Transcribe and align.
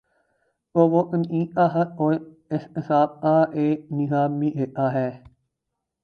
تو 0.75 0.87
وہ 0.89 1.01
تنقیدکا 1.11 1.65
حق 1.65 2.01
اور 2.01 2.13
احتساب 2.51 3.21
کا 3.21 3.35
ایک 3.53 3.85
نظام 3.91 4.39
بھی 4.39 4.51
دیتا 4.51 4.91
ہے۔ 4.93 5.09